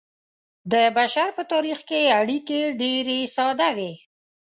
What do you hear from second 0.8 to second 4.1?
بشر په تاریخ کې اړیکې ډیرې ساده وې.